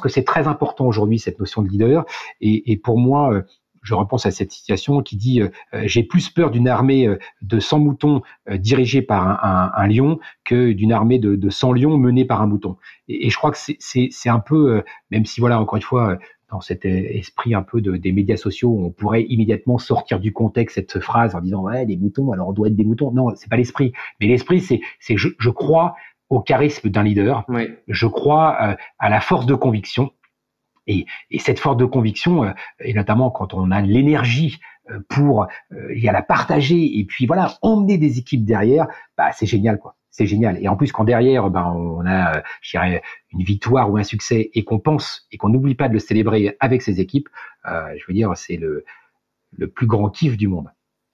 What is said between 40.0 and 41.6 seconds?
C'est génial. Et en plus quand derrière,